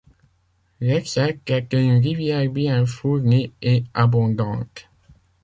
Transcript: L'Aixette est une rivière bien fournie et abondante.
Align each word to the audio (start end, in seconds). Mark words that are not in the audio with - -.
L'Aixette 0.79 1.47
est 1.51 1.73
une 1.73 2.01
rivière 2.01 2.49
bien 2.49 2.83
fournie 2.87 3.53
et 3.61 3.83
abondante. 3.93 4.89